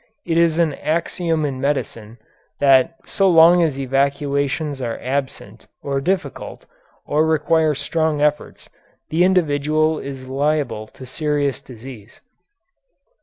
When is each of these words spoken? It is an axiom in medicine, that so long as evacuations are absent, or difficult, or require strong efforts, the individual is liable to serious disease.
It 0.25 0.35
is 0.35 0.57
an 0.57 0.73
axiom 0.73 1.45
in 1.45 1.61
medicine, 1.61 2.17
that 2.59 2.95
so 3.07 3.29
long 3.29 3.61
as 3.61 3.77
evacuations 3.77 4.81
are 4.81 4.97
absent, 4.99 5.67
or 5.83 6.01
difficult, 6.01 6.65
or 7.05 7.23
require 7.23 7.75
strong 7.75 8.19
efforts, 8.19 8.67
the 9.11 9.23
individual 9.23 9.99
is 9.99 10.27
liable 10.27 10.87
to 10.87 11.05
serious 11.05 11.61
disease. 11.61 12.19